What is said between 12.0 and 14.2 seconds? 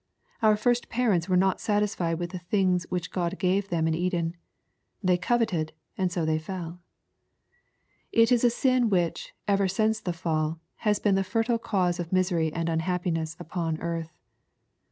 misery and unhappiness upon earth.